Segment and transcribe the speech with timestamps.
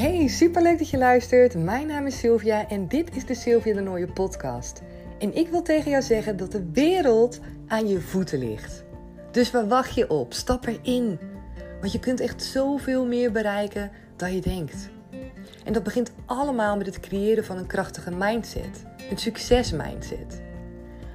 [0.00, 1.54] Hey, superleuk dat je luistert.
[1.54, 4.82] Mijn naam is Sylvia en dit is de Sylvia de Nooie podcast.
[5.18, 8.84] En ik wil tegen jou zeggen dat de wereld aan je voeten ligt.
[9.30, 10.32] Dus waar wacht je op?
[10.32, 11.18] Stap erin.
[11.80, 14.90] Want je kunt echt zoveel meer bereiken dan je denkt.
[15.64, 18.84] En dat begint allemaal met het creëren van een krachtige mindset.
[19.10, 20.42] Een succesmindset.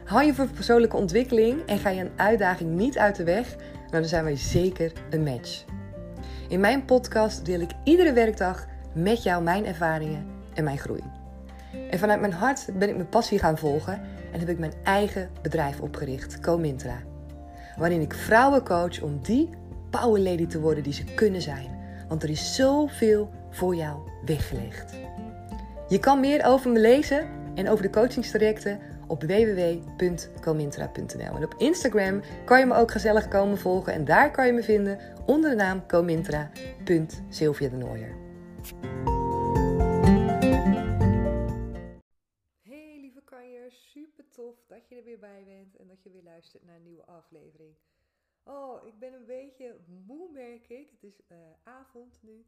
[0.04, 3.92] Hou je voor persoonlijke ontwikkeling en ga je een uitdaging niet uit de weg, nou,
[3.92, 5.66] dan zijn wij zeker een match.
[6.48, 11.04] In mijn podcast deel ik iedere werkdag met jou mijn ervaringen en mijn groei.
[11.90, 15.30] En vanuit mijn hart ben ik mijn passie gaan volgen en heb ik mijn eigen
[15.42, 16.98] bedrijf opgericht, Comintra.
[17.78, 19.50] Waarin ik vrouwen coach om die
[19.90, 21.68] power lady te worden die ze kunnen zijn.
[22.08, 24.94] Want er is zoveel voor jou weggelegd.
[25.88, 31.36] Je kan meer over me lezen en over de coachingstrajecten op www.comintra.nl.
[31.36, 34.64] En op Instagram kan je me ook gezellig komen volgen en daar kan je me
[34.64, 38.25] vinden onder de naam comintra.sylvia de Nooier.
[38.66, 38.74] Hey
[43.00, 46.64] lieve kanjers, super tof dat je er weer bij bent en dat je weer luistert
[46.64, 47.76] naar een nieuwe aflevering.
[48.44, 50.90] Oh, ik ben een beetje moe merk ik.
[50.90, 52.46] Het is uh, avond nu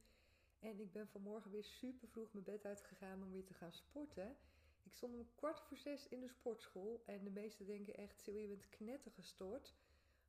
[0.59, 4.37] en ik ben vanmorgen weer super vroeg mijn bed uitgegaan om weer te gaan sporten.
[4.83, 8.37] Ik stond om kwart voor zes in de sportschool en de meesten denken echt, Sil,
[8.37, 9.75] je bent knettergestort.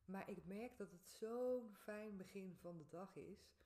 [0.05, 3.58] Maar ik merk dat het zo'n fijn begin van de dag is.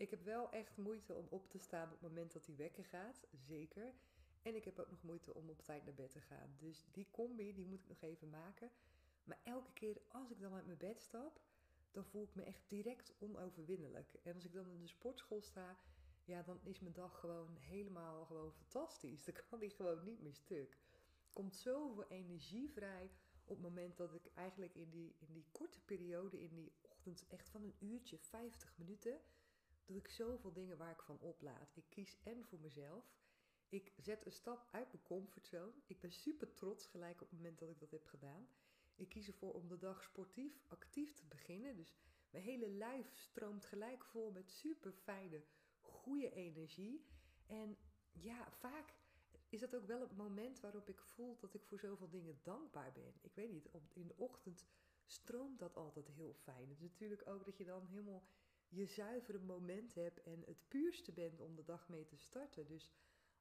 [0.00, 2.84] Ik heb wel echt moeite om op te staan op het moment dat die wekker
[2.84, 3.94] gaat, zeker.
[4.42, 6.54] En ik heb ook nog moeite om op tijd naar bed te gaan.
[6.58, 8.70] Dus die combi, die moet ik nog even maken.
[9.24, 11.40] Maar elke keer als ik dan uit mijn bed stap,
[11.90, 14.14] dan voel ik me echt direct onoverwinnelijk.
[14.22, 15.78] En als ik dan in de sportschool sta,
[16.24, 19.24] ja, dan is mijn dag gewoon helemaal gewoon fantastisch.
[19.26, 20.78] Dan kan die gewoon niet meer stuk.
[21.32, 23.10] Komt zoveel energie vrij
[23.44, 27.24] op het moment dat ik eigenlijk in die, in die korte periode, in die ochtend,
[27.28, 29.20] echt van een uurtje, 50 minuten,
[29.90, 31.76] doe ik zoveel dingen waar ik van oplaad.
[31.76, 33.04] Ik kies en voor mezelf.
[33.68, 35.72] Ik zet een stap uit mijn comfortzone.
[35.86, 38.48] Ik ben super trots gelijk op het moment dat ik dat heb gedaan.
[38.94, 41.76] Ik kies ervoor om de dag sportief actief te beginnen.
[41.76, 41.94] Dus
[42.30, 45.44] mijn hele lijf stroomt gelijk vol met super fijne,
[45.80, 47.04] goede energie.
[47.46, 47.76] En
[48.12, 48.94] ja, vaak
[49.48, 52.92] is dat ook wel het moment waarop ik voel dat ik voor zoveel dingen dankbaar
[52.92, 53.14] ben.
[53.20, 54.66] Ik weet niet, in de ochtend
[55.04, 56.68] stroomt dat altijd heel fijn.
[56.68, 58.24] Het is natuurlijk ook dat je dan helemaal
[58.70, 62.66] je zuivere moment hebt en het puurste bent om de dag mee te starten.
[62.66, 62.90] Dus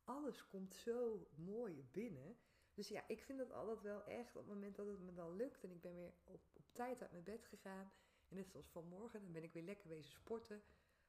[0.04, 2.38] alles komt zo mooi binnen.
[2.74, 5.36] Dus ja, ik vind dat altijd wel echt op het moment dat het me dan
[5.36, 7.92] lukt en ik ben weer op, op tijd uit mijn bed gegaan.
[8.28, 10.64] En net zoals vanmorgen, dan ben ik weer lekker wezen sporten.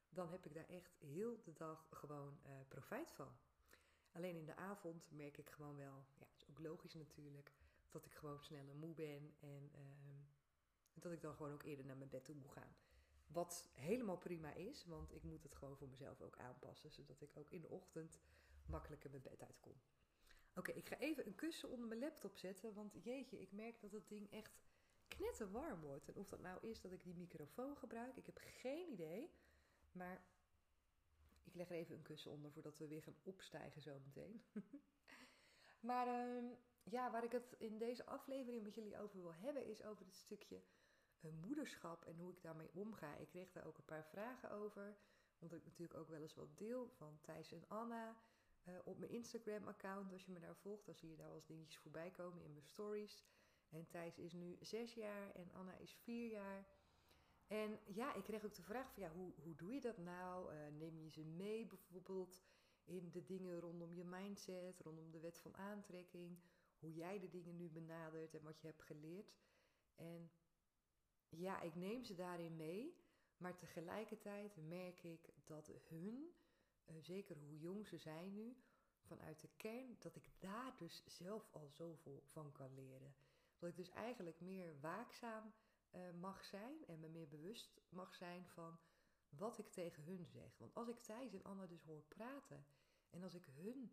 [0.09, 3.38] Dan heb ik daar echt heel de dag gewoon uh, profijt van.
[4.12, 7.53] Alleen in de avond merk ik gewoon wel, ja, het is ook logisch natuurlijk,
[7.91, 9.80] dat ik gewoon sneller moe ben en uh,
[10.94, 12.76] dat ik dan gewoon ook eerder naar mijn bed toe moet gaan.
[13.32, 17.30] Wat helemaal prima is, want ik moet het gewoon voor mezelf ook aanpassen, zodat ik
[17.34, 18.20] ook in de ochtend
[18.66, 19.74] makkelijker mijn bed uitkom.
[20.54, 23.92] Oké, ik ga even een kussen onder mijn laptop zetten, want jeetje, ik merk dat
[23.92, 24.60] het ding echt
[25.08, 26.08] knetterwarm wordt.
[26.08, 29.30] En of dat nou is dat ik die microfoon gebruik, ik heb geen idee.
[29.92, 30.22] Maar
[31.44, 34.42] ik leg er even een kussen onder voordat we weer gaan opstijgen zometeen.
[35.88, 36.50] maar uh,
[36.82, 40.14] ja, waar ik het in deze aflevering met jullie over wil hebben, is over het
[40.14, 40.62] stukje
[41.28, 43.16] moederschap en hoe ik daarmee omga.
[43.16, 44.97] Ik kreeg daar ook een paar vragen over.
[45.38, 48.16] Omdat ik natuurlijk ook wel eens wat deel van Thijs en Anna.
[48.64, 51.78] Uh, op mijn Instagram-account, als je me daar volgt, dan zie je daar wel dingetjes
[51.78, 53.25] voorbij komen in mijn stories.
[53.69, 56.66] En Thijs is nu zes jaar en Anna is vier jaar.
[57.47, 60.54] En ja, ik kreeg ook de vraag van ja, hoe, hoe doe je dat nou?
[60.54, 62.42] Uh, neem je ze mee bijvoorbeeld
[62.84, 66.38] in de dingen rondom je mindset, rondom de wet van aantrekking,
[66.78, 69.34] hoe jij de dingen nu benadert en wat je hebt geleerd.
[69.94, 70.30] En
[71.30, 72.94] ja, ik neem ze daarin mee,
[73.36, 76.34] maar tegelijkertijd merk ik dat hun,
[76.86, 78.56] uh, zeker hoe jong ze zijn nu,
[79.00, 83.14] vanuit de kern, dat ik daar dus zelf al zoveel van kan leren.
[83.58, 85.52] Dat ik dus eigenlijk meer waakzaam
[85.94, 88.78] uh, mag zijn en me meer bewust mag zijn van
[89.28, 90.59] wat ik tegen hun zeg.
[90.59, 92.66] Want als ik Thijs en Anna dus hoor praten
[93.10, 93.92] en als ik hun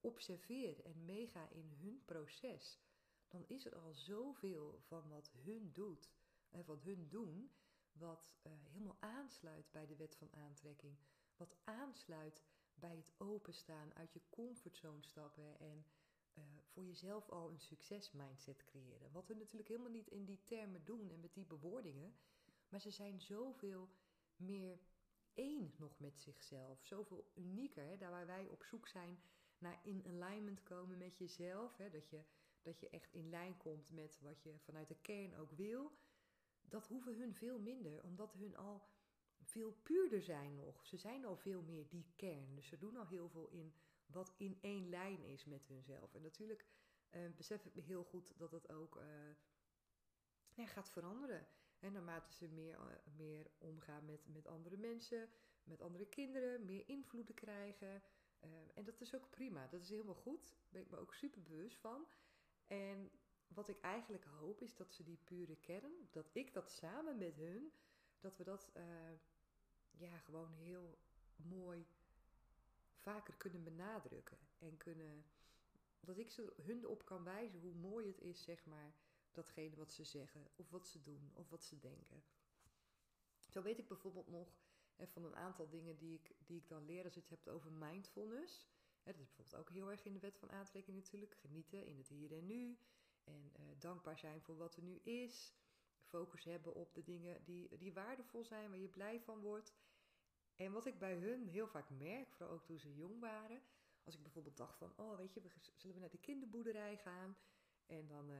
[0.00, 2.78] observeer en meega in hun proces,
[3.28, 6.10] dan is er al zoveel van wat hun doet
[6.60, 7.50] van hun doen,
[7.92, 10.96] wat uh, helemaal aansluit bij de wet van aantrekking.
[11.36, 12.42] Wat aansluit
[12.74, 15.86] bij het openstaan, uit je comfortzone stappen en
[16.34, 19.12] uh, voor jezelf al een succesmindset creëren.
[19.12, 22.14] Wat we natuurlijk helemaal niet in die termen doen en met die bewoordingen,
[22.68, 23.88] maar ze zijn zoveel
[24.36, 24.78] meer
[25.34, 26.84] één nog met zichzelf.
[26.84, 29.22] Zoveel unieker, daar waar wij op zoek zijn
[29.58, 31.76] naar in alignment komen met jezelf.
[31.76, 31.90] Hè?
[31.90, 32.24] Dat, je,
[32.62, 35.92] dat je echt in lijn komt met wat je vanuit de kern ook wil
[36.72, 38.86] dat hoeven hun veel minder, omdat hun al
[39.42, 40.86] veel puurder zijn nog.
[40.86, 42.54] Ze zijn al veel meer die kern.
[42.54, 43.74] Dus ze doen al heel veel in
[44.06, 46.14] wat in één lijn is met hunzelf.
[46.14, 46.66] En natuurlijk
[47.10, 49.00] uh, besef ik me heel goed dat het ook
[50.54, 51.46] ja, gaat veranderen.
[51.78, 55.28] En naarmate ze meer, uh, meer omgaan met, met andere mensen,
[55.64, 58.02] met andere kinderen, meer invloeden krijgen.
[58.74, 60.48] en dat is ook prima, dat is helemaal goed.
[60.48, 62.06] Daar ben ik me ook super bewust van.
[62.66, 63.10] En
[63.54, 67.36] wat ik eigenlijk hoop is dat ze die pure kern, dat ik dat samen met
[67.36, 67.72] hun,
[68.20, 68.72] dat we dat
[69.90, 70.98] ja, gewoon heel
[71.36, 71.86] mooi
[72.94, 74.38] vaker kunnen benadrukken.
[74.58, 75.24] En kunnen,
[76.00, 78.94] dat ik ze, hun op kan wijzen hoe mooi het is, zeg maar,
[79.32, 82.22] datgene wat ze zeggen, of wat ze doen, of wat ze denken.
[83.48, 84.60] Zo weet ik bijvoorbeeld nog
[84.96, 87.48] hè, van een aantal dingen die ik, die ik dan leer als je het hebt
[87.48, 88.66] over mindfulness.
[89.02, 91.34] Dat is bijvoorbeeld ook heel erg in de wet van aantrekking natuurlijk.
[91.34, 92.78] Genieten in het hier en nu.
[93.24, 95.54] En uh, dankbaar zijn voor wat er nu is.
[96.02, 99.74] Focus hebben op de dingen die, die waardevol zijn, waar je blij van wordt.
[100.56, 103.62] En wat ik bij hun heel vaak merk, vooral ook toen ze jong waren,
[104.04, 107.36] als ik bijvoorbeeld dacht van, oh weet je, we, zullen we naar de kinderboerderij gaan?
[107.86, 108.36] En dan uh,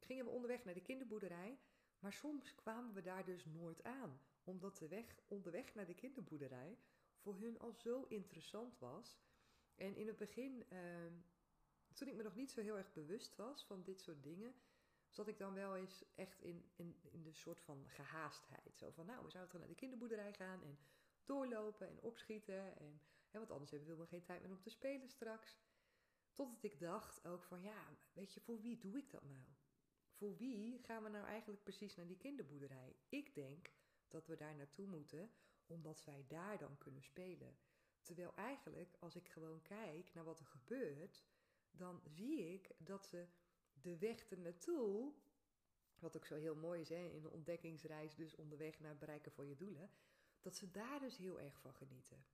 [0.00, 1.58] gingen we onderweg naar de kinderboerderij,
[1.98, 6.78] maar soms kwamen we daar dus nooit aan, omdat de weg onderweg naar de kinderboerderij
[7.18, 9.18] voor hun al zo interessant was.
[9.74, 10.78] En in het begin, uh,
[11.98, 14.54] toen ik me nog niet zo heel erg bewust was van dit soort dingen,
[15.08, 18.76] zat ik dan wel eens echt in, in, in de soort van gehaastheid.
[18.76, 20.78] Zo van, nou, we zouden naar de kinderboerderij gaan en
[21.24, 22.76] doorlopen en opschieten.
[22.76, 23.00] En,
[23.30, 25.58] hè, want anders hebben we geen tijd meer om te spelen straks.
[26.32, 29.44] Totdat ik dacht ook van, ja, weet je, voor wie doe ik dat nou?
[30.12, 32.96] Voor wie gaan we nou eigenlijk precies naar die kinderboerderij?
[33.08, 33.70] Ik denk
[34.08, 35.30] dat we daar naartoe moeten,
[35.66, 37.58] omdat zij daar dan kunnen spelen.
[38.00, 41.24] Terwijl eigenlijk, als ik gewoon kijk naar wat er gebeurt,
[41.70, 43.26] dan zie ik dat ze
[43.72, 45.12] de weg ernaartoe,
[45.98, 49.32] wat ook zo heel mooi is hè, in de ontdekkingsreis, dus onderweg naar het bereiken
[49.32, 49.90] van je doelen,
[50.40, 52.24] dat ze daar dus heel erg van genieten.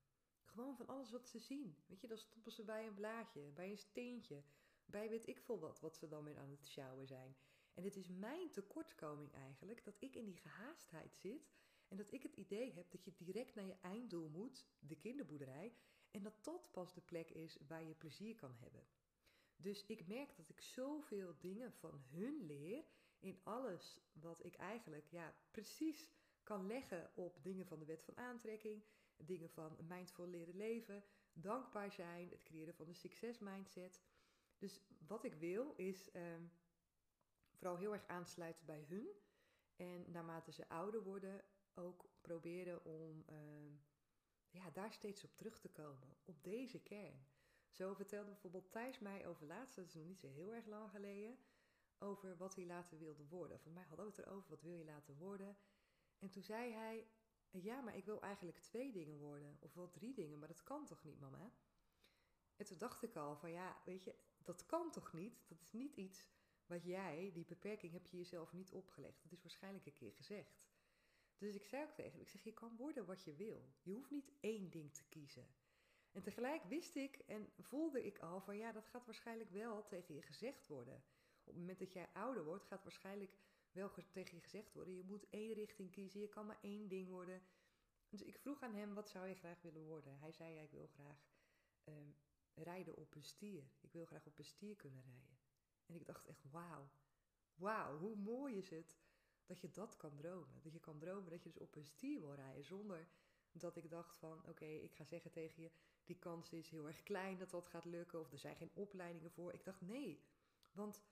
[0.44, 1.76] Gewoon van alles wat ze zien.
[1.86, 4.42] Weet je, dan stoppen ze bij een blaadje, bij een steentje,
[4.84, 7.37] bij weet ik veel wat, wat ze dan weer aan het sjouwen zijn.
[7.75, 11.50] En het is mijn tekortkoming eigenlijk dat ik in die gehaastheid zit
[11.88, 15.75] en dat ik het idee heb dat je direct naar je einddoel moet, de kinderboerderij,
[16.10, 18.87] en dat dat pas de plek is waar je plezier kan hebben.
[19.64, 22.84] Dus ik merk dat ik zoveel dingen van hun leer
[23.19, 26.11] in alles wat ik eigenlijk ja, precies
[26.43, 28.82] kan leggen op dingen van de wet van aantrekking,
[29.16, 34.02] dingen van mindful leren leven, dankbaar zijn, het creëren van een succesmindset.
[34.58, 36.22] Dus wat ik wil is uh,
[37.52, 39.08] vooral heel erg aansluiten bij hun.
[39.76, 41.44] En naarmate ze ouder worden,
[41.75, 43.72] ook proberen om uh,
[44.50, 46.16] ja, daar steeds op terug te komen.
[46.25, 47.26] Op deze kern.
[47.75, 50.91] Zo vertelde bijvoorbeeld Thijs mij over laatst, dat is nog niet zo heel erg lang
[50.91, 51.38] geleden,
[51.99, 53.61] over wat hij later wilde worden.
[53.61, 55.56] Van mij hadden we het erover, wat wil je laten worden?
[56.19, 57.06] En toen zei hij,
[57.50, 59.56] ja, maar ik wil eigenlijk twee dingen worden.
[59.61, 61.53] Of wel drie dingen, maar dat kan toch niet, mama?
[62.56, 65.49] En toen dacht ik al van, ja, weet je, dat kan toch niet?
[65.49, 66.26] Dat is niet iets
[66.67, 69.23] wat jij, die beperking heb je jezelf niet opgelegd.
[69.23, 70.62] Dat is waarschijnlijk een keer gezegd.
[71.37, 73.75] Dus ik zei ook tegen hem, ik zeg, je kan worden wat je wil.
[73.82, 75.47] Je hoeft niet één ding te kiezen.
[76.14, 80.14] En tegelijk wist ik en voelde ik al van, ja, dat gaat waarschijnlijk wel tegen
[80.14, 81.05] je gezegd worden.
[81.40, 83.37] Op het moment dat jij ouder wordt, gaat waarschijnlijk
[83.72, 84.96] wel tegen je gezegd worden.
[84.96, 87.43] Je moet één richting kiezen, je kan maar één ding worden.
[88.08, 90.18] Dus ik vroeg aan hem, wat zou je graag willen worden?
[90.18, 91.26] Hij zei, ja, ik wil graag
[91.85, 92.11] ehm,
[92.54, 93.71] rijden op een stier.
[93.80, 95.38] Ik wil graag op een stier kunnen rijden.
[95.87, 96.90] En ik dacht echt, wauw.
[97.54, 98.99] Wauw, hoe mooi is het
[99.47, 100.62] dat je dat kan dromen.
[100.62, 102.64] Dat je kan dromen dat je dus op een stier wil rijden.
[102.64, 103.09] Zonder
[103.52, 105.71] dat ik dacht van, oké, ik ga zeggen tegen je,
[106.04, 108.20] die kans is heel erg klein dat dat gaat lukken.
[108.20, 109.52] Of er zijn geen opleidingen voor.
[109.52, 110.25] Ik dacht, nee.
[110.73, 111.02] Want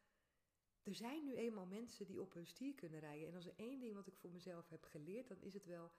[0.82, 3.28] er zijn nu eenmaal mensen die op hun stier kunnen rijden.
[3.28, 5.92] En als er één ding wat ik voor mezelf heb geleerd, dan is het wel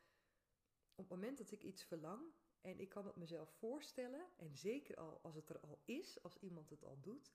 [0.96, 4.96] op het moment dat ik iets verlang en ik kan het mezelf voorstellen, en zeker
[4.96, 7.34] al als het er al is, als iemand het al doet,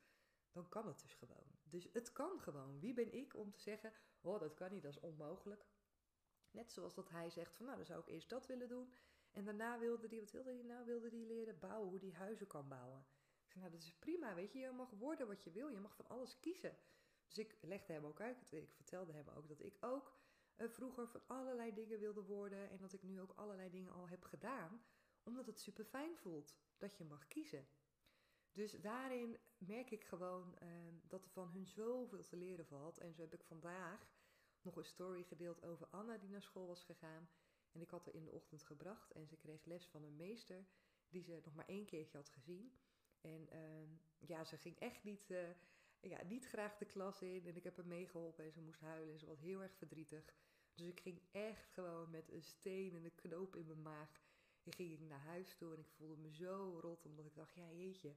[0.52, 1.46] dan kan het dus gewoon.
[1.62, 2.80] Dus het kan gewoon.
[2.80, 5.66] Wie ben ik om te zeggen, oh dat kan niet, dat is onmogelijk.
[6.50, 8.92] Net zoals dat hij zegt van nou dan zou ik eerst dat willen doen.
[9.38, 10.85] En daarna wilde hij, wat wilde hij nou?
[10.85, 13.07] Wilde hij leren bouwen, hoe hij huizen kan bouwen.
[13.45, 15.80] Ik zei nou dat is prima, weet je, je mag worden wat je wil, je
[15.80, 16.76] mag van alles kiezen.
[17.26, 20.18] Dus ik legde hem ook uit, ik vertelde hem ook dat ik ook
[20.57, 24.09] uh, vroeger van allerlei dingen wilde worden en dat ik nu ook allerlei dingen al
[24.09, 24.83] heb gedaan,
[25.23, 27.68] omdat het super fijn voelt dat je mag kiezen.
[28.52, 30.68] Dus daarin merk ik gewoon uh,
[31.02, 32.99] dat er van hun zoveel te leren valt.
[32.99, 34.11] En zo heb ik vandaag
[34.61, 37.28] nog een story gedeeld over Anna die naar school was gegaan.
[37.72, 40.66] En ik had haar in de ochtend gebracht en ze kreeg les van een meester
[41.08, 42.72] die ze nog maar één keertje had gezien.
[43.20, 45.30] En uh, ja, ze ging echt niet
[46.00, 47.46] ja, niet graag de klas in.
[47.46, 50.34] En ik heb haar meegeholpen en ze moest huilen en ze was heel erg verdrietig.
[50.75, 54.26] Dus ik ging echt gewoon met een steen en een knoop in mijn maag.
[54.62, 57.06] En ging ik naar huis toe en ik voelde me zo rot.
[57.06, 58.14] Omdat ik dacht, ja jeetje,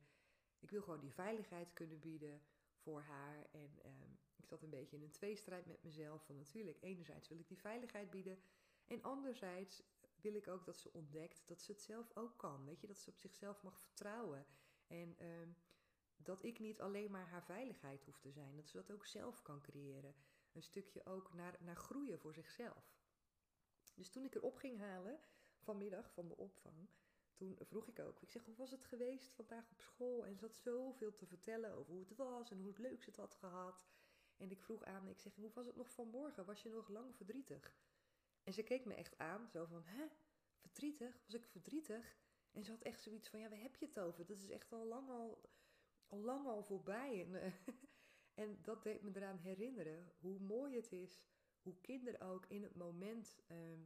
[0.59, 2.41] ik wil gewoon die veiligheid kunnen bieden
[2.75, 3.47] voor haar.
[3.51, 6.25] En ehm, ik zat een beetje in een tweestrijd met mezelf.
[6.25, 8.41] Van natuurlijk, enerzijds wil ik die veiligheid bieden.
[8.91, 9.83] En anderzijds
[10.21, 12.65] wil ik ook dat ze ontdekt dat ze het zelf ook kan.
[12.65, 14.45] Weet je, dat ze op zichzelf mag vertrouwen.
[14.87, 15.49] En ehm,
[16.15, 18.55] dat ik niet alleen maar haar veiligheid hoef te zijn.
[18.55, 20.15] Dat ze dat ook zelf kan creëren.
[20.51, 22.95] Een stukje ook naar, naar groeien voor zichzelf.
[23.93, 25.19] Dus toen ik erop ging halen
[25.57, 26.89] vanmiddag van de opvang,
[27.33, 28.21] toen vroeg ik ook.
[28.21, 30.25] Ik zeg, hoe was het geweest vandaag op school?
[30.25, 33.09] En ze had zoveel te vertellen over hoe het was en hoe het leuk ze
[33.09, 33.85] het had gehad.
[34.37, 36.45] En ik vroeg aan, ik zeg, hoe was het nog vanmorgen?
[36.45, 37.75] Was je nog lang verdrietig?
[38.43, 40.05] En ze keek me echt aan, zo van, hè?
[40.55, 41.21] Verdrietig?
[41.25, 42.17] Was ik verdrietig?
[42.51, 44.25] En ze had echt zoiets van, ja, waar heb je het over?
[44.25, 45.41] Dat is echt al lang al,
[46.07, 47.25] al, lang al voorbij.
[47.25, 47.53] En, eh,
[48.43, 51.21] en dat deed me eraan herinneren hoe mooi het is,
[51.61, 53.79] hoe kinderen ook in het moment ehm,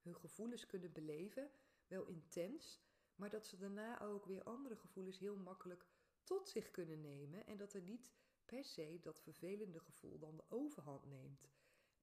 [0.00, 1.50] hun gevoelens kunnen beleven,
[1.86, 2.82] wel intens,
[3.14, 5.86] maar dat ze daarna ook weer andere gevoelens heel makkelijk
[6.22, 8.12] tot zich kunnen nemen en dat er niet
[8.44, 11.48] per se dat vervelende gevoel dan de overhand neemt.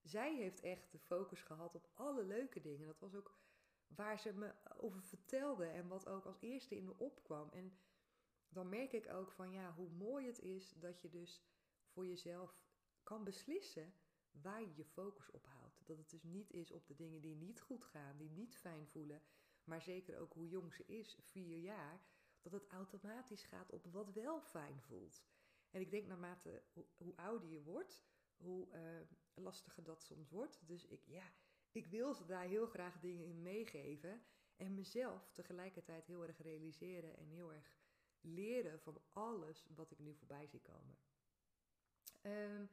[0.01, 2.87] Zij heeft echt de focus gehad op alle leuke dingen.
[2.87, 3.39] Dat was ook
[3.87, 7.49] waar ze me over vertelde en wat ook als eerste in me opkwam.
[7.49, 7.77] En
[8.49, 11.43] dan merk ik ook van ja, hoe mooi het is dat je dus
[11.85, 12.59] voor jezelf
[13.03, 13.93] kan beslissen
[14.31, 15.87] waar je je focus op houdt.
[15.87, 18.87] Dat het dus niet is op de dingen die niet goed gaan, die niet fijn
[18.87, 19.21] voelen,
[19.63, 22.01] maar zeker ook hoe jong ze is, vier jaar,
[22.41, 25.23] dat het automatisch gaat op wat wel fijn voelt.
[25.69, 26.63] En ik denk naarmate
[26.97, 28.03] hoe, ouder je wordt,
[28.41, 28.99] hoe uh,
[29.33, 30.67] lastiger dat soms wordt.
[30.67, 31.33] Dus ik, ja,
[31.71, 34.21] ik wil daar heel graag dingen in meegeven.
[34.55, 37.77] En mezelf tegelijkertijd heel erg realiseren en heel erg
[38.21, 40.97] leren van alles wat ik nu voorbij zie komen.
[42.21, 42.69] Um,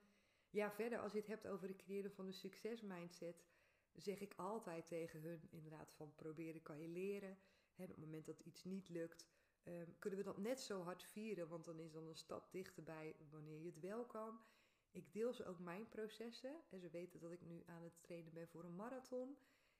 [0.50, 3.44] ja, verder als je het hebt over het creëren van een succesmindset,
[3.92, 7.38] zeg ik altijd tegen hun inderdaad van proberen kan je leren.
[7.74, 9.28] Hè, op het moment dat iets niet lukt,
[9.64, 13.16] um, kunnen we dat net zo hard vieren, want dan is dan een stap dichterbij
[13.30, 14.40] wanneer je het wel kan.
[14.90, 16.62] Ik deel ze ook mijn processen.
[16.70, 19.36] En ze weten dat ik nu aan het trainen ben voor een marathon.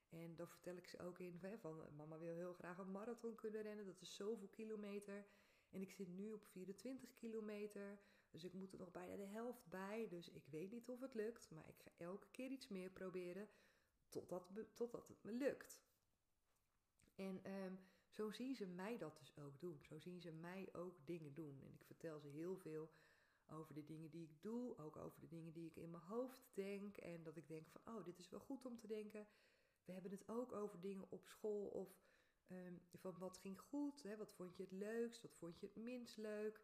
[0.09, 3.63] En dan vertel ik ze ook in van mama wil heel graag een marathon kunnen
[3.63, 3.87] rennen.
[3.87, 5.27] Dat is zoveel kilometer.
[5.71, 7.99] En ik zit nu op 24 kilometer.
[8.31, 10.07] Dus ik moet er nog bijna de helft bij.
[10.09, 11.51] Dus ik weet niet of het lukt.
[11.51, 13.49] Maar ik ga elke keer iets meer proberen.
[14.09, 15.83] Totdat, totdat het me lukt.
[17.15, 19.79] En um, zo zien ze mij dat dus ook doen.
[19.83, 21.61] Zo zien ze mij ook dingen doen.
[21.63, 22.91] En ik vertel ze heel veel
[23.51, 24.79] over de dingen die ik doe.
[24.79, 26.97] Ook over de dingen die ik in mijn hoofd denk.
[26.97, 29.27] En dat ik denk van, oh, dit is wel goed om te denken.
[29.85, 31.89] We hebben het ook over dingen op school of
[32.49, 35.77] um, van wat ging goed, hè, wat vond je het leukst, wat vond je het
[35.77, 36.61] minst leuk.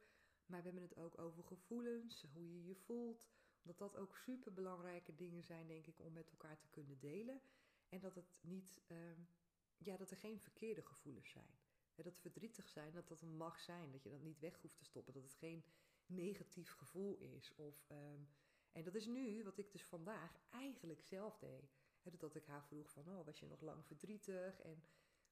[0.47, 3.27] Maar we hebben het ook over gevoelens, hoe je je voelt.
[3.61, 7.41] Omdat dat ook super belangrijke dingen zijn, denk ik, om met elkaar te kunnen delen.
[7.89, 9.29] En dat het niet, um,
[9.79, 11.59] ja, dat er geen verkeerde gevoelens zijn.
[11.95, 13.93] dat verdrietig zijn, dat dat mag zijn.
[13.93, 15.15] Dat je dat niet weg hoeft te stoppen.
[15.15, 15.65] Dat het geen
[16.07, 17.55] negatief gevoel is.
[17.55, 18.29] Of, um,
[18.73, 21.73] en dat is nu wat ik dus vandaag eigenlijk zelf deed.
[22.19, 24.61] dat ik haar vroeg van, oh, was je nog lang verdrietig?
[24.61, 24.83] En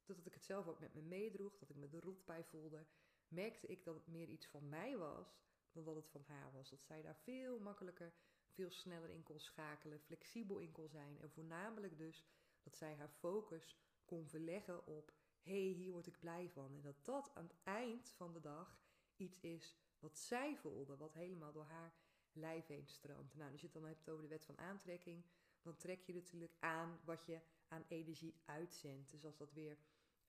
[0.04, 2.86] doordat ik het zelf ook met me meedroeg, dat ik me er rot bij voelde,
[3.28, 5.40] merkte ik dat het meer iets van mij was
[5.72, 6.70] dan dat het van haar was.
[6.70, 8.12] Dat zij daar veel makkelijker,
[8.48, 11.18] veel sneller in kon schakelen, flexibel in kon zijn.
[11.20, 12.24] En voornamelijk dus
[12.62, 16.74] dat zij haar focus kon verleggen op: hey, hier word ik blij van.
[16.74, 18.80] En dat dat aan het eind van de dag
[19.16, 21.92] iets is wat zij voelde, wat helemaal door haar
[22.32, 23.34] lijf heen stroomt.
[23.34, 25.24] Nou, als je het dan hebt over de wet van aantrekking,
[25.62, 29.10] dan trek je natuurlijk aan wat je aan energie uitzendt.
[29.10, 29.78] Dus als dat weer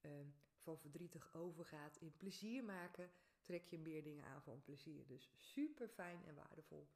[0.04, 0.26] Ehm,
[0.56, 3.10] van verdrietig overgaat in plezier maken,
[3.42, 5.06] trek je meer dingen aan van plezier.
[5.06, 6.88] Dus super fijn en waardevol.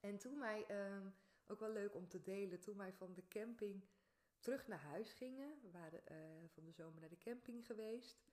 [0.00, 1.08] En toen wij, ehm,
[1.46, 3.84] ook wel leuk om te delen, toen wij van de camping
[4.38, 8.29] terug naar huis gingen, we waren uh, van de zomer naar de camping geweest.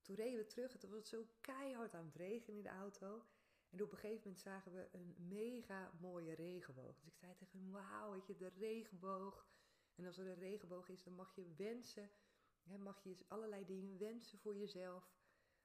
[0.00, 3.24] Toen reden we terug toen was het zo keihard aan het regenen in de auto.
[3.70, 6.94] En op een gegeven moment zagen we een mega mooie regenboog.
[6.94, 9.46] Dus ik zei tegen hem, wauw, weet je, de regenboog.
[9.94, 12.10] En als er een regenboog is, dan mag je wensen
[12.78, 15.12] mag je allerlei dingen wensen voor jezelf.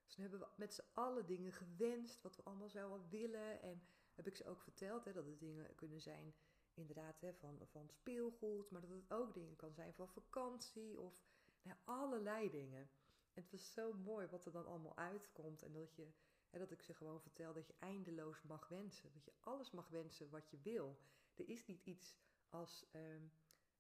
[0.06, 3.62] Dus dan hebben we met z'n allen dingen gewenst, wat we allemaal zouden willen.
[3.62, 6.36] En heb ik ze ook verteld hè, dat het dingen kunnen zijn,
[6.74, 8.70] inderdaad, hè, van, van speelgoed.
[8.72, 11.24] Maar dat het ook dingen kan zijn van vakantie of
[11.62, 12.90] nou, allerlei dingen.
[13.36, 15.64] Het was zo mooi wat er dan allemaal uitkomt.
[15.64, 16.08] En dat, je,
[16.50, 19.14] hè, dat ik ze gewoon vertel dat je eindeloos mag wensen.
[19.14, 21.00] Dat je alles mag wensen wat je wil.
[21.36, 22.16] Er is niet iets
[22.50, 22.86] als...
[22.92, 23.24] Ehm,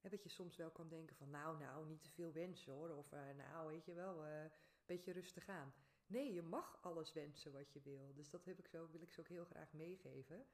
[0.09, 2.89] dat je soms wel kan denken van nou, nou, niet te veel wensen hoor.
[2.89, 4.51] Of uh, nou, weet je wel, uh, een
[4.85, 5.73] beetje rustig aan.
[6.07, 8.13] Nee, je mag alles wensen wat je wil.
[8.13, 10.45] Dus dat heb ik zo, wil ik ze ook heel graag meegeven.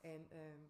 [0.00, 0.68] En uh,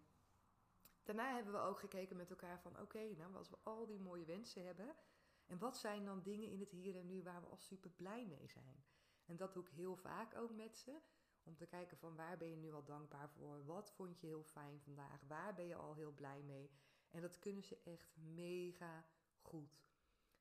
[1.05, 4.25] Daarna hebben we ook gekeken met elkaar van oké, nou als we al die mooie
[4.25, 4.95] wensen hebben,
[5.45, 8.25] en wat zijn dan dingen in het hier en nu waar we al super blij
[8.25, 8.83] mee zijn?
[9.25, 11.01] En dat doe ik heel vaak ook met ze.
[11.43, 13.65] Om te kijken van waar ben je nu al dankbaar voor?
[13.65, 15.21] Wat vond je heel fijn vandaag?
[15.27, 16.71] Waar ben je al heel blij mee?
[17.09, 19.05] En dat kunnen ze echt mega
[19.41, 19.83] goed.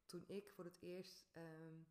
[0.04, 1.87] Toen ik voor het eerst, um,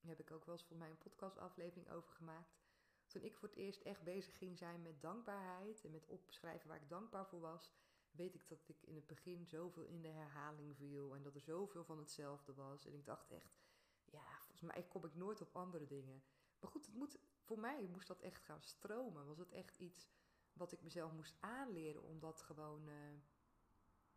[0.00, 2.60] heb ik ook wel eens voor mij een podcastaflevering over gemaakt.
[3.06, 6.82] Toen ik voor het eerst echt bezig ging zijn met dankbaarheid en met opschrijven waar
[6.82, 7.72] ik dankbaar voor was,
[8.12, 11.40] weet ik dat ik in het begin zoveel in de herhaling viel en dat er
[11.40, 12.86] zoveel van hetzelfde was.
[12.86, 13.60] En ik dacht echt,
[14.04, 16.22] ja, volgens mij kom ik nooit op andere dingen.
[16.60, 19.26] Maar goed, het moet, voor mij moest dat echt gaan stromen.
[19.26, 20.08] Was het echt iets
[20.52, 22.94] wat ik mezelf moest aanleren om dat gewoon uh,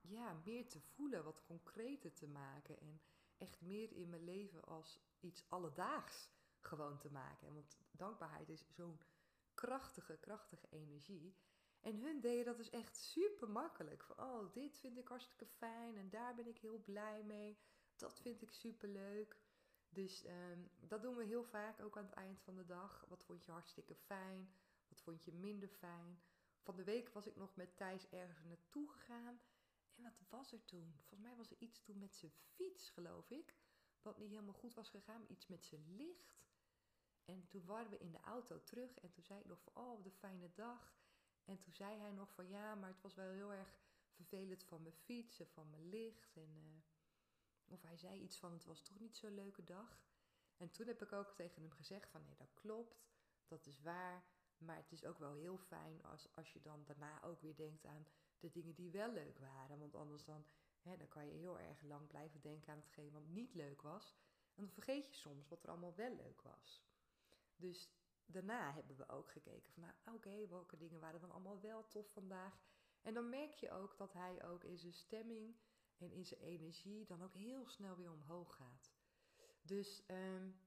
[0.01, 2.79] ja, meer te voelen, wat concreter te maken.
[2.79, 3.01] En
[3.37, 7.53] echt meer in mijn leven als iets alledaags gewoon te maken.
[7.53, 8.99] Want dankbaarheid is zo'n
[9.53, 11.35] krachtige, krachtige energie.
[11.85, 14.03] En hun deden dat dus echt super makkelijk.
[14.03, 17.57] Van, oh, dit vind ik hartstikke fijn en daar ben ik heel blij mee.
[17.95, 19.39] Dat vind ik super leuk.
[19.89, 23.05] Dus ehm, dat doen we heel vaak ook aan het eind van de dag.
[23.07, 24.55] Wat vond je hartstikke fijn?
[24.87, 26.21] Wat vond je minder fijn?
[26.59, 29.41] Van de week was ik nog met Thijs ergens naartoe gegaan.
[29.95, 30.93] En wat was er toen?
[30.97, 33.55] Volgens mij was er iets toen met zijn fiets, geloof ik.
[34.01, 35.25] Wat niet helemaal goed was gegaan.
[35.27, 36.43] Iets met zijn licht.
[37.25, 38.99] En toen waren we in de auto terug.
[38.99, 41.03] En toen zei ik nog van, oh, wat een fijne dag.
[41.45, 44.81] En toen zei hij nog van, ja, maar het was wel heel erg vervelend van
[44.81, 46.37] mijn fiets en van mijn licht.
[46.37, 46.49] En...
[46.55, 46.93] Uh,
[47.67, 50.03] of hij zei iets van het was toch niet zo'n leuke dag.
[50.57, 53.05] En toen heb ik ook tegen hem gezegd van nee, dat klopt,
[53.47, 54.23] dat is waar.
[54.57, 57.85] Maar het is ook wel heel fijn als, als je dan daarna ook weer denkt
[57.85, 58.07] aan
[58.39, 59.79] de dingen die wel leuk waren.
[59.79, 60.45] Want anders dan,
[60.81, 64.15] hè, dan kan je heel erg lang blijven denken aan hetgeen wat niet leuk was.
[64.53, 66.83] En dan vergeet je soms wat er allemaal wel leuk was.
[67.55, 67.89] Dus
[68.25, 72.11] daarna hebben we ook gekeken van nou oké, welke dingen waren dan allemaal wel tof
[72.11, 72.59] vandaag.
[73.01, 75.55] En dan merk je ook dat hij ook in zijn stemming
[75.97, 78.93] en in zijn energie dan ook heel snel weer omhoog gaat.
[79.61, 80.59] Dus um,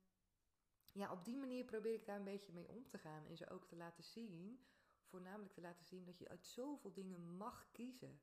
[0.93, 3.51] ja, op die manier probeer ik daar een beetje mee om te gaan en ze
[3.51, 4.61] ook te laten zien,
[5.03, 8.21] voornamelijk te laten zien dat je uit zoveel dingen mag kiezen.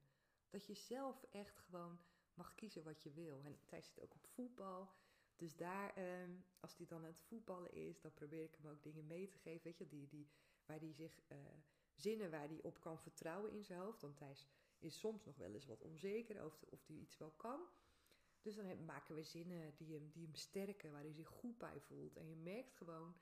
[0.50, 2.00] Dat je zelf echt gewoon
[2.34, 3.42] mag kiezen wat je wil.
[3.44, 4.94] En Thijs zit ook op voetbal.
[5.36, 8.84] Dus daar, um, als hij dan aan het voetballen is, dan probeer ik hem ook
[8.84, 9.64] dingen mee te geven.
[9.64, 10.30] Weet je, die, die,
[10.66, 11.38] waar hij zich, uh,
[11.94, 14.02] zinnen waar hij op kan vertrouwen in zijn hoofd.
[14.02, 14.48] Want Thijs
[14.80, 17.68] is soms nog wel eens wat onzeker of, of hij iets wel kan.
[18.42, 21.80] Dus dan maken we zinnen die hem, die hem sterken, waar hij zich goed bij
[21.80, 22.16] voelt.
[22.18, 23.16] En je merkt gewoon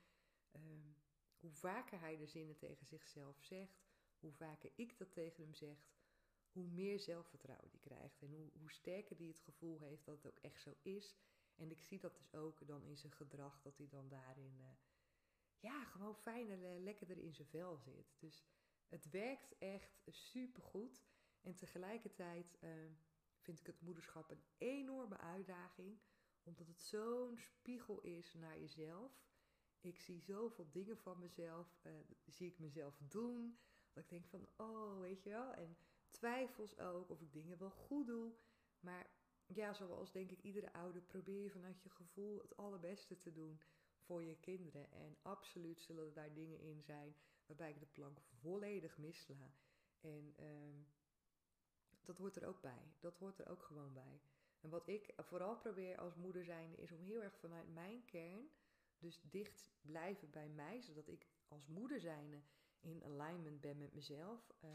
[0.52, 0.92] ehm,
[1.40, 3.82] hoe vaker hij de zinnen tegen zichzelf zegt,
[4.20, 5.78] hoe vaker ik dat tegen hem zeg,
[6.52, 8.22] hoe meer zelfvertrouwen hij krijgt.
[8.22, 11.16] En hoe, hoe sterker hij het gevoel heeft dat het ook echt zo is.
[11.56, 14.68] En ik zie dat dus ook dan in zijn gedrag, dat hij dan daarin, uh,
[15.60, 18.16] ja, gewoon fijner, lekkerder in zijn vel zit.
[18.20, 18.44] Dus
[18.88, 21.06] het werkt echt supergoed.
[21.42, 22.70] En tegelijkertijd uh,
[23.38, 26.00] vind ik het moederschap een enorme uitdaging,
[26.44, 29.24] omdat het zo'n spiegel is naar jezelf.
[29.82, 31.82] Ik zie zoveel dingen van mezelf,
[32.26, 33.60] zie ik mezelf doen,
[33.94, 35.78] dat ik denk van, oh, weet je wel, en
[36.12, 38.34] twijfels ook of ik dingen wel goed doe.
[38.80, 39.10] Maar
[39.48, 43.62] ja, zoals denk ik iedere ouder, probeer je vanuit je gevoel het allerbeste te doen
[43.98, 44.92] voor je kinderen.
[44.92, 49.54] En absoluut zullen daar dingen in zijn waarbij ik de plank volledig missla.
[50.00, 50.86] En uh,
[52.02, 52.94] dat hoort er ook bij.
[53.00, 54.22] Dat hoort er ook gewoon bij.
[54.62, 58.50] En wat ik vooral probeer als moeder zijnde is om heel erg vanuit mijn kern,
[58.98, 62.42] dus dicht blijven bij mij, zodat ik als moeder zijnde
[62.80, 64.70] in alignment ben met mezelf, uh,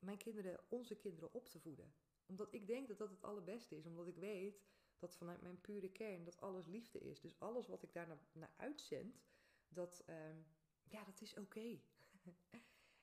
[0.00, 1.94] mijn kinderen, onze kinderen op te voeden.
[2.30, 4.62] Omdat ik denk dat dat het allerbeste is, omdat ik weet
[4.98, 7.20] dat vanuit mijn pure kern dat alles liefde is.
[7.20, 9.20] Dus alles wat ik daar naar, naar uitzend,
[9.68, 10.16] dat, uh,
[10.82, 11.78] ja, dat is oké.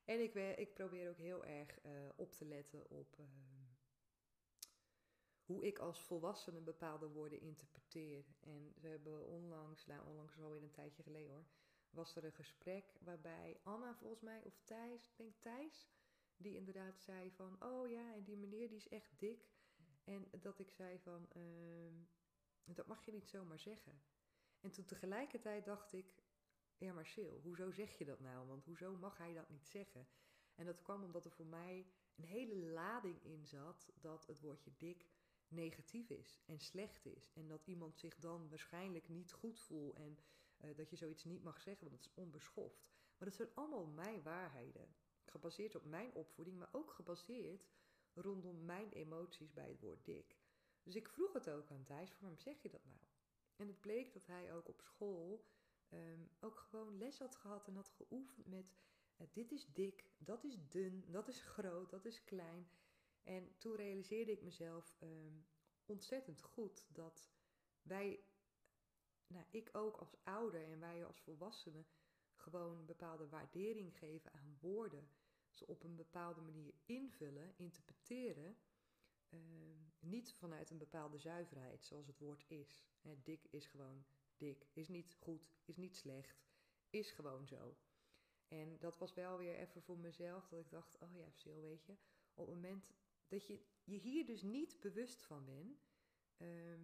[0.06, 3.26] En ik, ik probeer ook heel erg uh, op te letten op uh,
[5.46, 8.26] hoe ik als volwassene bepaalde woorden interpreteer.
[8.40, 11.46] En we hebben onlangs, nou onlangs alweer een tijdje geleden hoor,
[11.90, 15.88] was er een gesprek waarbij Anna volgens mij, of Thijs, ik denk Thijs,
[16.38, 19.50] die inderdaad zei van, oh ja, en die meneer die is echt dik.
[20.04, 21.92] En dat ik zei van, uh,
[22.66, 24.02] dat mag je niet zomaar zeggen.
[24.60, 26.24] En toen tegelijkertijd dacht ik,
[26.78, 28.48] ja maar Sil, hoezo zeg je dat nou?
[28.48, 30.08] Want hoezo mag hij dat niet zeggen?
[30.56, 34.72] En dat kwam omdat er voor mij een hele lading in zat dat het woordje
[34.78, 35.10] dik
[35.48, 37.32] negatief is en slecht is.
[37.34, 40.20] En dat iemand zich dan waarschijnlijk niet goed voelt en
[40.62, 42.88] uh, dat je zoiets niet mag zeggen, want het is onbeschoft.
[43.18, 44.96] Maar dat zijn allemaal mijn waarheden.
[45.30, 47.68] Gebaseerd op mijn opvoeding, maar ook gebaseerd
[48.14, 50.38] rondom mijn emoties bij het woord dik.
[50.84, 53.00] Dus ik vroeg het ook aan Thijs, waarom zeg je dat nou?
[53.56, 55.46] En het bleek dat hij ook op school
[55.90, 58.76] um, ook gewoon les had gehad en had geoefend met
[59.18, 62.70] eh, dit is dik, dat is dun, dat is groot, dat is klein.
[63.24, 65.34] En toen realiseerde ik mezelf ehm,
[65.86, 67.32] ontzettend goed dat
[67.82, 68.24] wij,
[69.28, 71.88] nou ik ook als ouder en wij als volwassenen,
[72.36, 75.10] gewoon bepaalde waardering geven aan woorden.
[75.66, 78.58] Op een bepaalde manier invullen, interpreteren.
[79.30, 82.86] Ehm, niet vanuit een bepaalde zuiverheid, zoals het woord is.
[83.24, 84.06] dik is gewoon
[84.38, 86.46] dik, is niet goed, is niet slecht,
[86.90, 87.78] is gewoon zo.
[88.48, 91.86] En dat was wel weer even voor mezelf, dat ik dacht, oh ja, Sil, weet
[91.86, 91.98] je,
[92.34, 92.94] op het moment
[93.28, 95.88] dat je je hier dus niet bewust van bent,
[96.38, 96.82] ehm,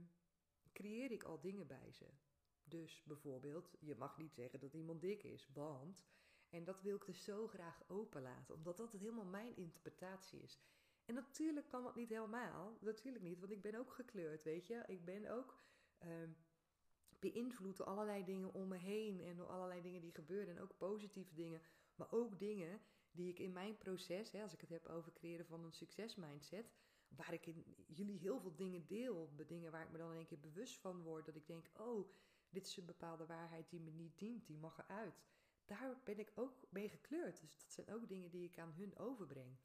[0.73, 2.05] creëer ik al dingen bij ze.
[2.63, 6.05] Dus bijvoorbeeld, je mag niet zeggen dat iemand dik is, want.
[6.53, 10.59] En dat wil ik dus zo graag openlaten, omdat dat helemaal mijn interpretatie is.
[11.05, 14.83] En natuurlijk kan dat niet helemaal, natuurlijk niet, want ik ben ook gekleurd, weet je.
[14.87, 15.61] Ik ben ook
[16.03, 16.37] um,
[17.19, 20.55] beïnvloed door allerlei dingen om me heen en door allerlei dingen die gebeuren.
[20.55, 21.61] En ook positieve dingen,
[21.95, 25.45] maar ook dingen die ik in mijn proces, hè, als ik het heb over creëren
[25.45, 26.71] van een succesmindset,
[27.07, 30.25] waar ik in jullie heel veel dingen deel, dingen waar ik me dan in één
[30.25, 32.09] keer bewust van word, dat ik denk, oh,
[32.49, 35.23] dit is een bepaalde waarheid die me niet dient, die mag eruit.
[35.65, 37.41] Daar ben ik ook mee gekleurd.
[37.41, 39.57] Dus dat zijn ook dingen die ik aan hun overbreng.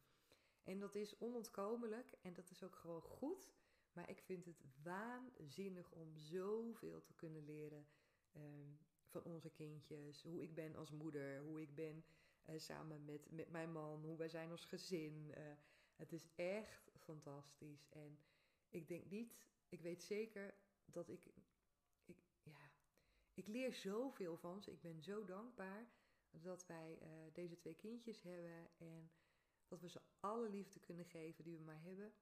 [0.62, 3.52] En dat is onontkomelijk en dat is ook gewoon goed.
[3.92, 7.86] Maar ik vind het waanzinnig om zoveel te kunnen leren
[8.32, 8.70] ehm,
[9.06, 10.22] van onze kindjes.
[10.22, 12.04] Hoe ik ben als moeder, hoe ik ben
[12.46, 15.34] uh, samen met, met mijn man, hoe wij zijn als gezin.
[15.38, 15.52] Uh,
[15.96, 17.88] het is echt fantastisch.
[17.88, 18.18] En
[18.68, 21.32] ik denk niet, ik weet zeker dat ik,
[23.38, 24.72] ik leer zoveel van ze.
[24.72, 25.88] Ik ben zo dankbaar
[26.30, 29.10] dat wij uh, deze twee kindjes hebben en
[29.66, 32.12] dat we ze alle liefde kunnen geven die we maar hebben.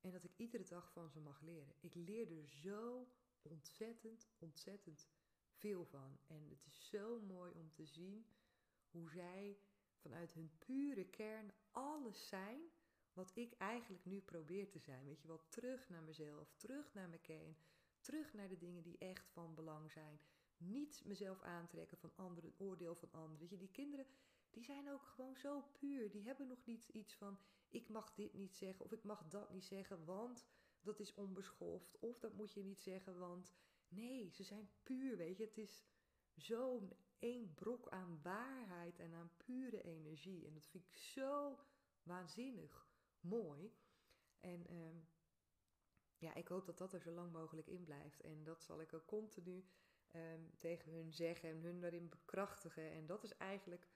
[0.00, 1.74] En dat ik iedere dag van ze mag leren.
[1.80, 3.08] Ik leer er zo
[3.42, 5.08] ontzettend, ontzettend
[5.48, 6.18] veel van.
[6.26, 8.26] En het is zo mooi om te zien
[8.90, 9.58] hoe zij
[9.94, 12.60] vanuit hun pure kern alles zijn
[13.12, 15.04] wat ik eigenlijk nu probeer te zijn.
[15.04, 17.56] Weet je wel, terug naar mezelf, terug naar mijn kern,
[18.00, 20.20] terug naar de dingen die echt van belang zijn.
[20.60, 23.48] Niet mezelf aantrekken van anderen, een oordeel van anderen.
[23.50, 24.06] Je, die kinderen,
[24.50, 26.10] die zijn ook gewoon zo puur.
[26.10, 29.50] Die hebben nog niet iets van, ik mag dit niet zeggen of ik mag dat
[29.52, 30.46] niet zeggen, want
[30.80, 31.98] dat is onbeschoft.
[31.98, 33.54] Of dat moet je niet zeggen, want
[33.88, 35.44] nee, ze zijn puur, weet je.
[35.44, 35.84] Het is
[36.34, 40.46] zo'n één brok aan waarheid en aan pure energie.
[40.46, 41.58] En dat vind ik zo
[42.02, 42.88] waanzinnig
[43.20, 43.72] mooi.
[44.40, 44.96] En ehm,
[46.16, 48.20] ja, ik hoop dat dat er zo lang mogelijk in blijft.
[48.20, 49.64] En dat zal ik ook continu
[50.10, 52.90] ehm, tegen hun zeggen en hun daarin bekrachtigen.
[52.90, 53.88] En dat is eigenlijk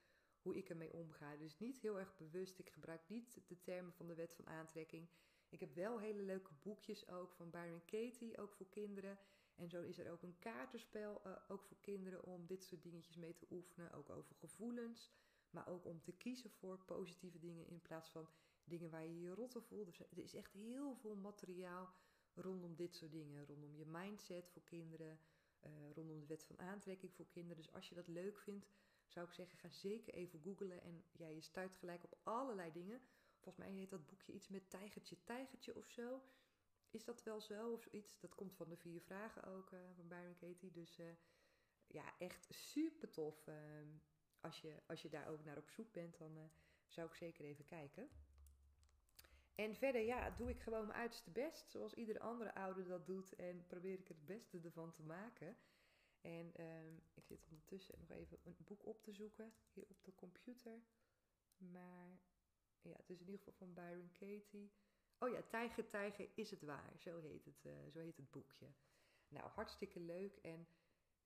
[0.45, 1.37] hoe ik ermee omga.
[1.37, 2.59] Dus niet heel erg bewust.
[2.59, 5.09] Ik gebruik niet de termen van de wet van aantrekking.
[5.49, 9.19] Ik heb wel hele leuke boekjes ook van Byron Katie, ook voor kinderen.
[9.55, 13.17] En zo is er ook een kaartenspel, uh, ook voor kinderen, om dit soort dingetjes
[13.17, 13.93] mee te oefenen.
[13.93, 15.11] Ook over gevoelens,
[15.51, 18.29] maar ook om te kiezen voor positieve dingen in plaats van
[18.65, 19.87] dingen waar je je rotte voelt.
[19.87, 21.95] Dus er is echt heel veel materiaal
[22.35, 23.47] rondom dit soort dingen.
[23.47, 25.19] Rondom je mindset voor kinderen,
[25.67, 27.57] uh, rondom de wet van aantrekking voor kinderen.
[27.57, 28.67] Dus als je dat leuk vindt,
[29.07, 30.83] zou ik zeggen, ga zeker even googlen.
[30.83, 33.01] En ja, je stuit gelijk op allerlei dingen.
[33.39, 36.23] Volgens mij heet dat boekje iets met tijgertje, tijgertje of zo.
[36.91, 38.21] Is dat wel zo of zoiets?
[38.21, 40.71] Dat komt van de vier vragen ook uh, van Byron Katie.
[40.71, 41.07] Dus uh,
[41.87, 43.47] ja, echt super tof.
[43.47, 43.55] Uh,
[44.41, 46.45] als, je, als je daar ook naar op zoek bent, dan eh,
[46.87, 48.11] zou ik zeker even kijken.
[49.55, 51.71] En verder, ja, doe ik gewoon mijn uiterste best.
[51.71, 53.35] Zoals iedere andere ouder dat doet.
[53.35, 55.57] En probeer ik het beste ervan te maken.
[56.21, 59.53] En ehm, ik zit ondertussen nog even een boek op te zoeken.
[59.73, 60.83] Hier op de computer.
[61.57, 62.21] Maar
[62.81, 64.73] ja, het is in ieder geval van Byron Katie.
[65.19, 66.93] Oh ja, Tijger, Tijger is het waar.
[66.99, 68.67] Zo heet het, uh, zo heet het boekje.
[69.29, 70.37] Nou, hartstikke leuk.
[70.37, 70.69] En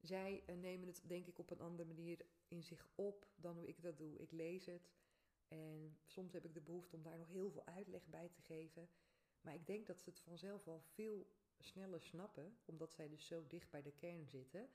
[0.00, 3.68] zij uh, nemen het denk ik op een andere manier in zich op dan hoe
[3.68, 4.18] ik dat doe.
[4.18, 4.90] Ik lees het
[5.48, 8.88] en soms heb ik de behoefte om daar nog heel veel uitleg bij te geven.
[9.40, 11.26] Maar ik denk dat ze het vanzelf al veel
[11.58, 14.68] sneller snappen, omdat zij dus zo dicht bij de kern zitten.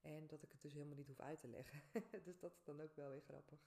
[0.00, 1.82] En dat ik het dus helemaal niet hoef uit te leggen.
[2.24, 3.60] dus dat is dan ook wel weer grappig.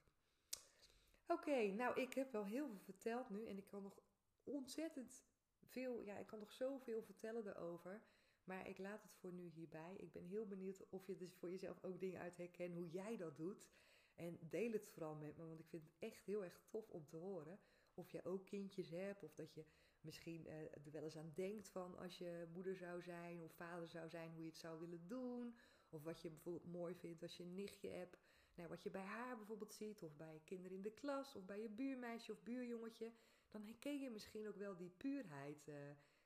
[1.27, 3.99] Oké, nou ik heb wel heel veel verteld nu en ik kan nog
[4.43, 5.25] ontzettend
[5.63, 8.01] veel, ja, ik kan nog zoveel vertellen erover.
[8.43, 9.95] Maar ik laat het voor nu hierbij.
[9.97, 13.17] Ik ben heel benieuwd of je dus voor jezelf ook dingen uit herkent, hoe jij
[13.17, 13.69] dat doet.
[14.15, 17.07] En deel het vooral met me, want ik vind het echt heel erg tof om
[17.07, 17.59] te horen.
[17.93, 19.65] Of je ook kindjes hebt, of dat je
[20.01, 23.89] misschien uh, er wel eens aan denkt van als je moeder zou zijn of vader
[23.89, 25.55] zou zijn, hoe je het zou willen doen.
[25.89, 28.17] Of wat je bijvoorbeeld mooi vindt als je een nichtje hebt.
[28.55, 31.61] Nou, wat je bij haar bijvoorbeeld ziet, of bij kinderen in de klas, of bij
[31.61, 33.11] je buurmeisje of buurjongetje.
[33.49, 35.75] Dan herken je misschien ook wel die puurheid uh,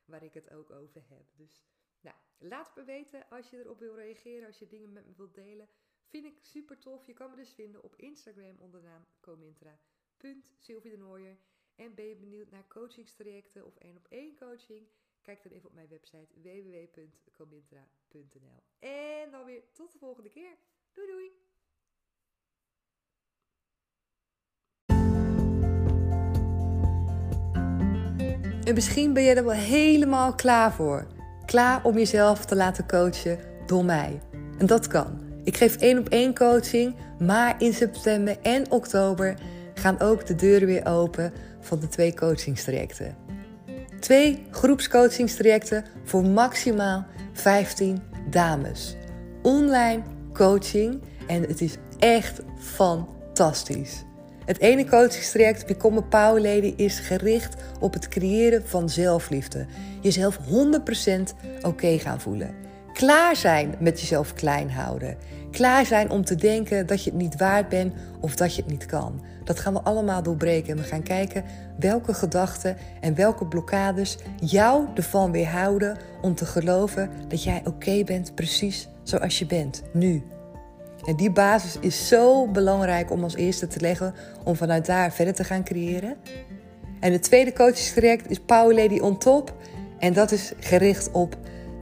[0.05, 1.25] waar ik het ook over heb.
[1.35, 1.61] Dus
[2.01, 5.35] nou, laat me weten als je erop wil reageren, als je dingen met me wilt
[5.35, 5.69] delen.
[6.07, 7.05] Vind ik super tof.
[7.05, 10.97] Je kan me dus vinden op Instagram onder de naam comintra.sylvie
[11.75, 14.87] En ben je benieuwd naar coachingstrajecten of één op één coaching?
[15.21, 18.63] Kijk dan even op mijn website www.comintra.nl.
[18.79, 20.57] En dan weer tot de volgende keer.
[20.91, 21.43] Doei doei!
[28.65, 31.07] En misschien ben je er wel helemaal klaar voor.
[31.45, 34.21] Klaar om jezelf te laten coachen door mij.
[34.57, 35.24] En dat kan.
[35.45, 39.36] Ik geef één op één coaching, maar in september en oktober
[39.73, 43.15] gaan ook de deuren weer open van de twee coachingstrajecten.
[43.99, 48.95] Twee groepscoachingstrajecten voor maximaal 15 dames.
[49.41, 50.01] Online
[50.34, 54.03] coaching en het is echt fantastisch.
[54.45, 59.65] Het ene coachingstraject Become a Power Lady is gericht op het creëren van zelfliefde.
[60.01, 60.41] Jezelf 100%
[61.62, 62.55] oké gaan voelen.
[62.95, 65.17] Klaar zijn met jezelf klein houden.
[65.51, 68.71] Klaar zijn om te denken dat je het niet waard bent of dat je het
[68.71, 69.21] niet kan.
[69.43, 71.43] Dat gaan we allemaal doorbreken en we gaan kijken
[71.79, 78.36] welke gedachten en welke blokkades jou ervan weerhouden om te geloven dat jij oké bent
[78.36, 80.23] precies zoals je bent, nu.
[81.05, 85.34] En die basis is zo belangrijk om als eerste te leggen om vanuit daar verder
[85.34, 86.15] te gaan creëren.
[86.99, 89.53] En het tweede coachingstraject is Power Lady on Top.
[89.99, 91.38] En dat is gericht op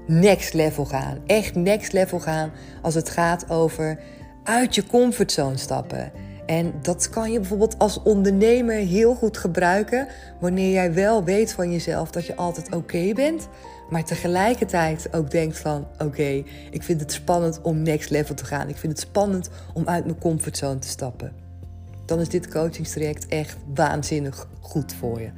[0.07, 1.17] next level gaan.
[1.25, 3.99] Echt next level gaan als het gaat over
[4.43, 6.11] uit je comfortzone stappen.
[6.45, 10.07] En dat kan je bijvoorbeeld als ondernemer heel goed gebruiken
[10.39, 13.47] wanneer jij wel weet van jezelf dat je altijd oké bent,
[13.89, 18.69] maar tegelijkertijd ook denkt van oké, ik vind het spannend om next level te gaan.
[18.69, 21.31] Ik vind het spannend om uit mijn comfortzone te stappen.
[22.05, 25.29] Dan is dit coachingstraject echt waanzinnig goed voor je.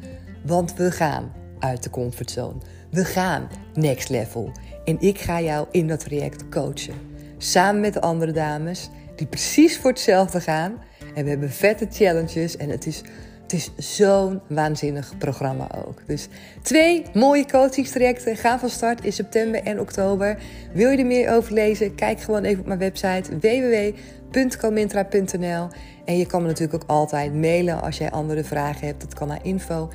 [0.46, 2.56] Want we gaan uit de comfortzone.
[2.92, 4.52] We gaan next level.
[4.86, 6.94] En ik ga jou in dat traject coachen.
[7.38, 10.74] Samen met de andere dames die precies voor hetzelfde gaan.
[11.16, 13.02] En we hebben vette challenges en het is,
[13.42, 16.02] het is zo'n waanzinnig programma ook.
[16.08, 16.28] Dus
[16.62, 20.38] twee mooie coachingstrajecten gaan van start in september en oktober.
[20.74, 21.96] Wil je er meer over lezen?
[21.96, 25.68] Kijk gewoon even op mijn website www.comintra.nl
[26.06, 29.02] En je kan me natuurlijk ook altijd mailen als jij andere vragen hebt.
[29.02, 29.90] Dat kan naar info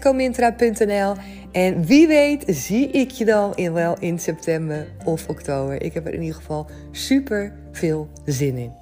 [0.00, 1.14] comintra.nl.
[1.52, 5.82] En wie weet zie ik je dan in, wel in september of oktober.
[5.82, 8.72] Ik heb er in ieder geval super veel zin in.